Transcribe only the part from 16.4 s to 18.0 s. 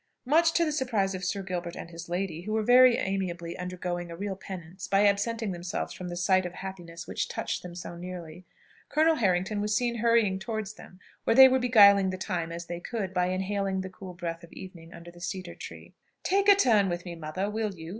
a turn with me, mother, will you?"